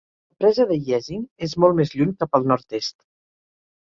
La 0.35 0.43
presa 0.43 0.63
de 0.69 0.77
Yezin 0.85 1.27
és 1.49 1.51
molt 1.63 1.77
més 1.81 1.93
lluny 1.99 2.15
cap 2.23 2.39
al 2.39 2.49
nord-est. 2.53 2.97